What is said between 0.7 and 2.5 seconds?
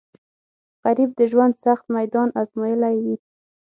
غریب د ژوند سخت میدان